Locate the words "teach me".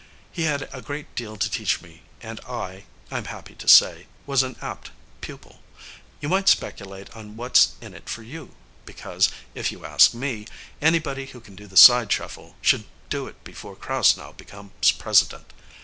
1.47-2.01